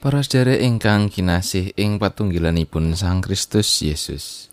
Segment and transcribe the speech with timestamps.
[0.00, 4.48] Para sedherek ingkang kinasih ing patunggilanipun Sang Kristus Yesus.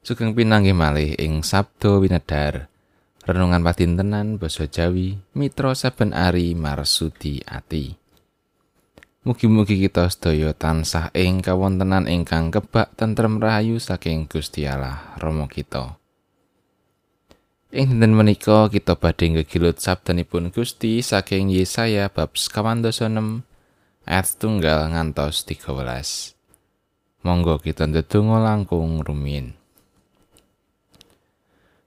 [0.00, 2.72] Sugeng pinanggih malih ing Sabdo Winedhar.
[3.28, 8.00] Renungan padintenan basa Jawi, mitra saben ari marsudi ati.
[9.28, 16.00] Mugi-mugi kita sedaya tansah ing kawontenan ingkang kebak tentrem rahayu saking Gusti Allah Rama kita.
[17.76, 23.44] Ing dinten menika kita badhe ngegilut sabdanipun Gusti saking Yesaya bab 26
[24.08, 26.32] ayat tunggal ngantos 13.
[27.20, 29.52] Monggo kita ndedonga langkung rumiyin.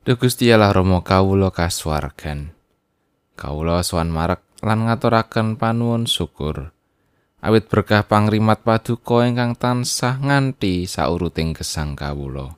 [0.05, 2.53] Duh Gusti Allah Rama kawula kasuwargan.
[3.33, 6.69] Kawula sowan marek lan ngaturaken panuwun syukur.
[7.41, 12.53] Awit berkah pangrimat paduka ingkang tansah nganti sauruting gesang kawula.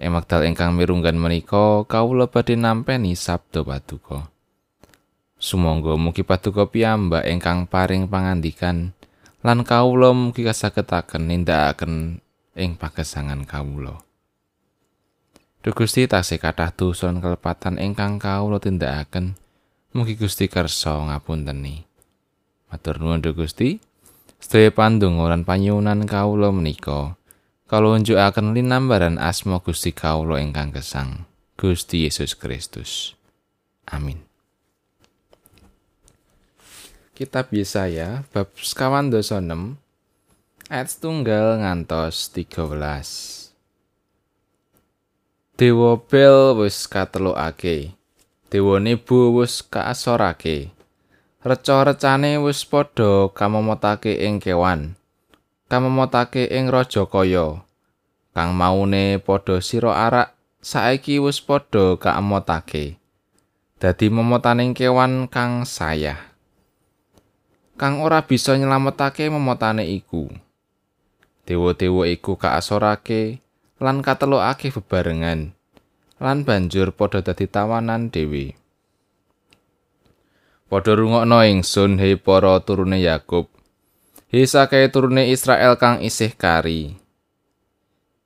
[0.00, 4.35] Emakdal ingkang mirunggan menika kawula badhe nampi sabda paduka.
[5.36, 8.96] Sumangga mugi paduka piyambak ingkang paring pangandikan
[9.44, 12.24] lan kawula mugi kasagetaken nindakaken
[12.56, 14.00] ing pagesangan kawula.
[15.60, 19.36] Duh Gusti tasih kathah dosa kelepatan ingkang kawula tindakaken
[19.92, 21.84] mugi Gusti kersa ngapunteni.
[22.72, 23.76] Matur nuwun Duh Gusti.
[24.36, 27.16] Sedaya pandonga lan panyuwunan kawula menika
[27.68, 31.28] kawula njukaken linambaran asma Gusti kawula ingkang gesang,
[31.60, 33.16] Gusti Yesus Kristus.
[33.88, 34.35] Amin.
[37.16, 39.48] Kitab Yesaya bab sekawan dosa 6
[40.68, 42.76] ayat tunggal ngantos 13
[45.56, 47.96] Dewa Bel wis katelokake
[48.52, 50.68] Dewa Nebo wis kaasorake
[51.40, 54.92] Reca-recane wis padha kamomotake ing kewan
[55.72, 57.64] kamomotake ing raja kaya.
[58.36, 63.00] Kang maune padha sira arak saiki wis padha kaemotake
[63.80, 66.35] dadi momotaning kewan kang sayah
[67.76, 70.32] kang ora bisa nyelametake memotane iku.
[71.44, 73.38] Dewa-dewa iku kaasorake
[73.78, 75.52] lan katelokake bebarengan
[76.16, 78.56] lan banjur padha dadi tawanan dewi.
[80.66, 83.46] Padha rungokno ingsun he para turune Yakub.
[84.26, 86.98] He sakae turune Israel kang isih kari.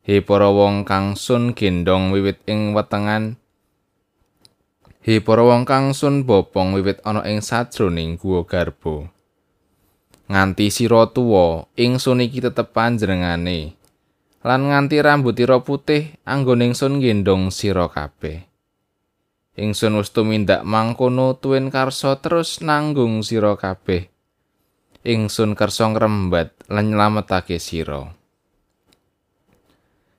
[0.01, 3.37] He para wong kang sun gendong wiwit ing wetengan.
[5.05, 9.13] He para wong kang sun bopong wiwit ana ing sajroning guwa garbo.
[10.31, 13.75] Nganti sira tuwa ingsun iki tetep panjenengane.
[14.47, 18.47] Lan nganti rambutira putih anggone ingsun gendong sira kabeh.
[19.59, 24.07] Ingsun wis tumindak mangkono tuwin karsa terus nanggung sira kabeh.
[25.03, 28.15] Ingsun kersa ngrembat lan nyelametake sira.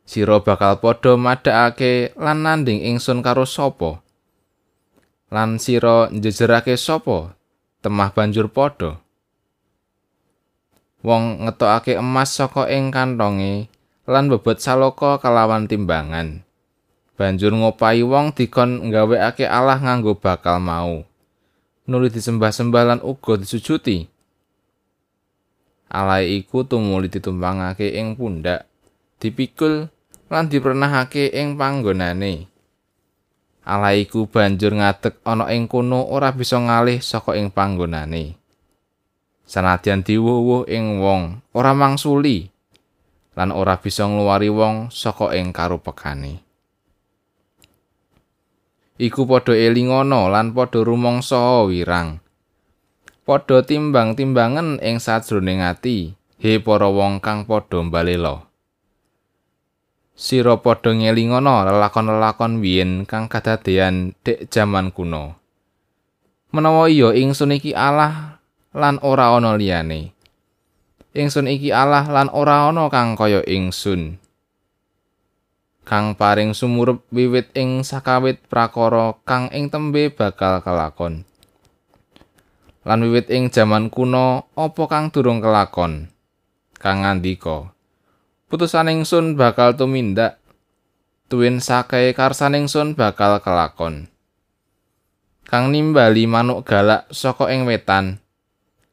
[0.03, 4.03] Sira bakal padha madhakake lan nanding ingsun karo sapa?
[5.31, 7.39] Lan sira njejerake sapa?
[7.79, 8.99] Temah banjur padha
[11.01, 13.69] wong ngetokake emas saka ing kantonge
[14.09, 16.41] lan bebot saloka kalawan timbangan.
[17.17, 21.05] Banjur ngopahi wong dikon nggawekake Allah nganggo bakal mau.
[21.85, 24.09] Nuli disembah-sembah lan uga disujuti.
[25.91, 28.63] Allah iku tumuli ditumpangake ing pundak,
[29.19, 29.91] dipikul
[30.31, 32.47] lan dipernahake ing panggonane.
[33.61, 38.40] Allah iku banjur ngadeg ana ing kono ora bisa ngalih saka ing panggonane.
[39.51, 42.47] Sanadyan diwuwuh ing wong ora mangsuli
[43.35, 46.39] lan ora bisa ngluwari wong saka ing karupekane.
[48.95, 52.23] Iku padha elingono lan padha rumangsa wirang.
[53.27, 58.47] Padha timbang-timbangen ing sajroning ati he para wong kang padha mbalela.
[60.15, 65.35] Sira padha ngelingono lelakon-lelakon biyen kang kadadean dek jaman kuno.
[66.51, 68.40] Menawa iya ingsun iki Allah
[68.71, 70.15] lan ora ana liyane.
[71.11, 74.15] Ingsun iki Allah lan ora ana kang kaya ingsun.
[75.83, 81.27] Kang paring sumurup wiwit ing sakawit prakara kang ing tembe bakal kelakon.
[82.87, 86.07] Lan wiwit ing jaman kuno apa kang durung kelakon?
[86.79, 87.75] Kang ngandika,
[88.47, 90.39] putusan ingsun bakal tumindak.
[91.27, 94.07] Tuwin sakae karsaning sun bakal kelakon.
[95.43, 98.23] Kang nimbali manuk galak saka ing wetan,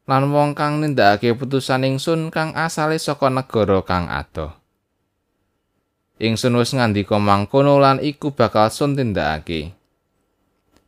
[0.08, 4.56] lan wong kang nindakake putusan ingsun kang asale saka negara kang adoh.
[6.16, 9.76] Ingsun wis ngandika mangkono lan iku bakal sun tindakake.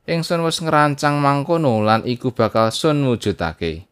[0.08, 3.84] Ingsun wis ngrancang mangkono lan iku bakal sun wujudake.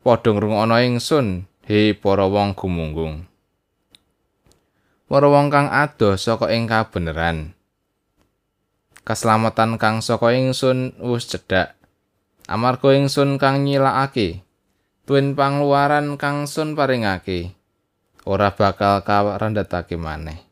[0.00, 3.28] Padha ngrungokno ingsun, he para wong gumunggung.
[5.06, 7.52] Para wong kang adoh saka ing kabeneran.
[9.04, 11.79] Kaselamatan kang saka ingsun wis cedhak.
[12.50, 14.42] Amarga ingsun kang nyilakake
[15.06, 17.54] tuwin pangluaran kang sun paringake
[18.26, 20.42] ora bakal karendhetake maneh.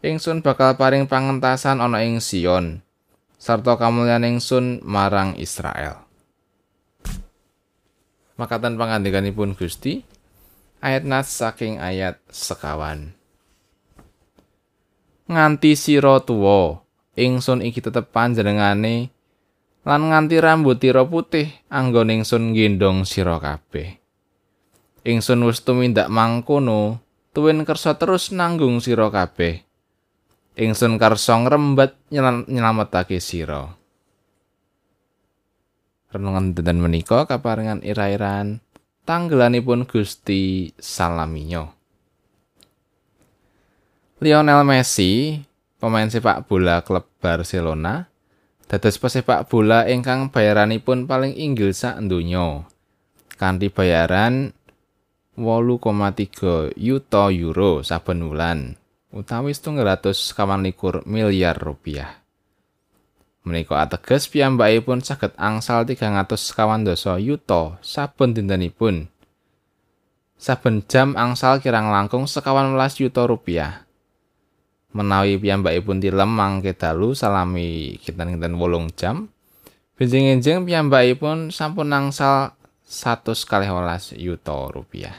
[0.00, 2.80] Ingsun bakal paring pangentasan ana ing Sion
[3.36, 6.00] sarta kamulyan ingsun marang Israel.
[8.40, 10.02] Makatan pangandikanipun Gusti
[10.82, 13.14] ayat nas saking ayat sekawan.
[15.30, 16.82] Nganti sira tuwa
[17.14, 19.14] ingsun iki tetep panjenengane
[19.82, 23.98] lan nganti rambut tira putih anggon ingsun gendong sira kabeh.
[25.02, 27.02] Ingsun wis tumindak mangkono
[27.34, 29.66] tuwin kersa terus nanggung sira kabeh.
[30.54, 33.74] Ingsun karsa ngrembet nyelametake sira.
[36.12, 38.60] Renungan dinten menika kaparingan ira-iran
[39.08, 41.72] tanggelanipun Gusti Salaminyo.
[44.22, 45.40] Lionel Messi,
[45.82, 48.11] pemain sepak bola klub Barcelona,
[48.70, 52.66] dados pesepak bola ingkang bayaranipun paling inggil sak donya.
[53.38, 54.54] Kanthi bayaran
[55.34, 58.76] 8,3 yuta euro saben wulan,
[59.10, 62.22] utawi 700 miliar rupiah.
[63.42, 69.10] Menika ateges piyambakipun saged angsal 300 kawan dosa yuta saben dintenipun.
[70.38, 73.82] Saben jam angsal kirang langkung sekawan welas yuta rupiah.
[74.92, 79.32] Menawi piyambakipun tilem mangke dalu salami kinten-kinten wolung jam,
[79.96, 82.52] benjing-enjing piyambakipun sampun angsal
[82.84, 85.16] 100 kali welas yuta rupiah.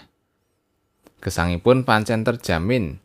[1.18, 3.02] Gesangipun pancen terjamin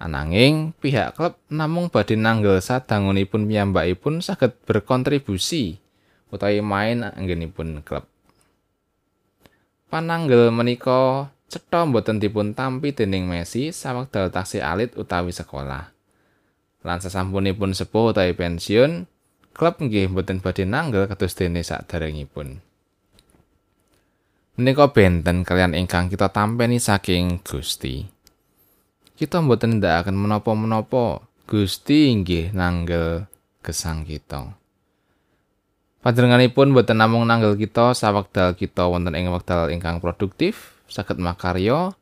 [0.00, 5.76] Ananging pihak klub namung badhe nanggel sadangunipun piyambakipun saged berkontribusi
[6.32, 8.08] utawi main anggenipun klub.
[9.92, 15.90] Pananggel menika cetha boten dipun tampi dening Messi sawekdal taksih alit utawi sekolah.
[16.86, 19.10] Lan sasampunipun sepuh utawi pensiun,
[19.52, 22.62] klub nggih boten badhe nanggel kados dene saderengipun.
[24.56, 28.06] Menika benten kalian ingkang kita tampeni saking Gusti.
[29.20, 33.28] kita mboten ndakaken menapa-menapa Gusti inggih nanggel
[33.60, 34.59] gesang kita.
[36.00, 41.92] Panjenenganipun mboten namung nanggel kita sawekdal kita wonten ing wekdal ingkang produktif, saged makarya,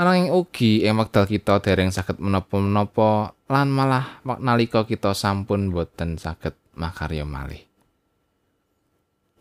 [0.00, 6.56] ananging ugi ing wekdal kita dereng saged menapa-menapa lan malah nalika kita sampun mboten saged
[6.80, 7.60] makarya malih.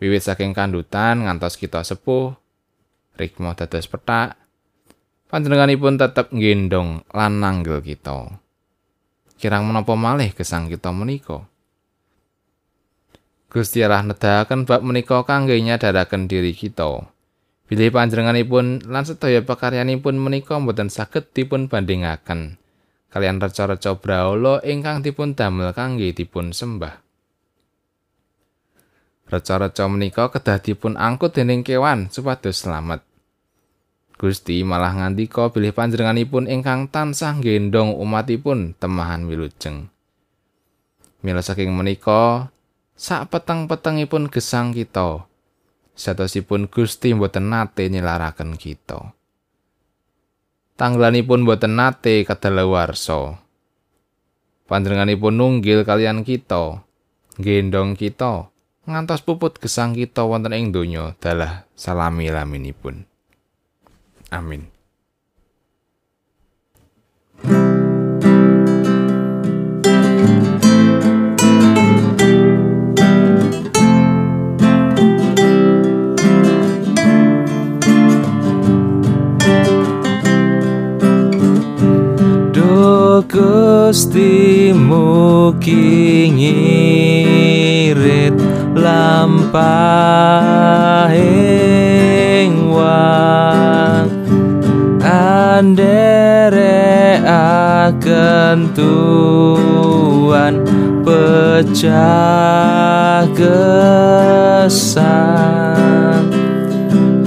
[0.03, 2.35] Wiwit saking kandutan ngantos kita sepuh,
[3.15, 4.35] rikma dados petak,
[5.31, 8.27] panjenenganipun tetep nggendong lan nanggel kita.
[9.39, 11.47] Kirang menapa malih gesang kita menika?
[13.55, 17.07] Gusti Allah nedahaken bab menika kangge nyadaraken diri kita.
[17.71, 22.59] Bilih panjenenganipun lan sedaya pakaryanipun menika mboten saged dipun bandingaken
[23.15, 26.99] kalian reca-reca brahala ingkang dipun damel kangge dipun sembah.
[29.31, 32.99] Reca-reca menika kedah dipun angkut dening kewan supados slamet.
[34.19, 39.87] Gusti malah ngandika bilih panjenenganipun ingkang tansah gendong umatipun temahan wilujeng.
[41.23, 42.51] Mila saking menika,
[42.95, 45.27] sak peteng-petengipun gesang kita,
[45.95, 49.11] satosipun Gusti mboten nate nyelaraken kita.
[50.75, 53.39] Tanggelanipun mboten nate kadalawarsa.
[54.65, 56.81] Panjenenganipun nunggil kalian kita,
[57.37, 58.49] gendong kita,
[58.89, 63.05] ngantos puput gesang kita wonten ing donya dalah salami laminipun.
[64.33, 64.74] Amin.
[83.85, 88.33] Gusti mugi ngirit
[88.73, 89.45] lampahing
[92.73, 94.09] wang.
[95.05, 100.65] Andere akan tuan
[101.05, 105.05] pecah gesang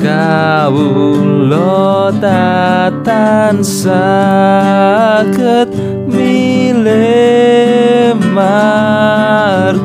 [0.02, 4.58] Kawulo tatan sakit
[6.18, 9.78] bile marki.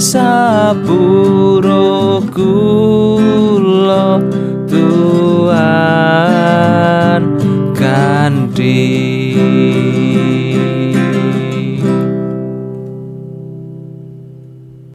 [0.00, 1.19] Sapu